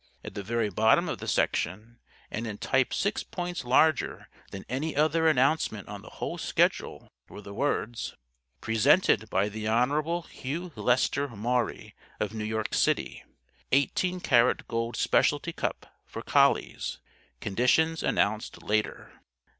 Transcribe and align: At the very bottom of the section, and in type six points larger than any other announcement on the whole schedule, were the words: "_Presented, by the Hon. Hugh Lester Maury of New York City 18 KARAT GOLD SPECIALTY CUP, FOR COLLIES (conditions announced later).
At 0.23 0.33
the 0.33 0.41
very 0.41 0.71
bottom 0.71 1.07
of 1.07 1.19
the 1.19 1.27
section, 1.27 1.99
and 2.31 2.47
in 2.47 2.57
type 2.57 2.91
six 2.91 3.21
points 3.23 3.63
larger 3.63 4.29
than 4.49 4.65
any 4.67 4.95
other 4.95 5.27
announcement 5.27 5.87
on 5.87 6.01
the 6.01 6.09
whole 6.09 6.39
schedule, 6.39 7.11
were 7.29 7.43
the 7.43 7.53
words: 7.53 8.15
"_Presented, 8.63 9.29
by 9.29 9.47
the 9.47 9.67
Hon. 9.67 10.23
Hugh 10.23 10.71
Lester 10.75 11.27
Maury 11.27 11.93
of 12.19 12.33
New 12.33 12.43
York 12.45 12.73
City 12.73 13.23
18 13.73 14.21
KARAT 14.21 14.67
GOLD 14.67 14.95
SPECIALTY 14.97 15.53
CUP, 15.53 15.85
FOR 16.07 16.23
COLLIES 16.23 16.97
(conditions 17.39 18.01
announced 18.01 18.63
later). 18.63 19.21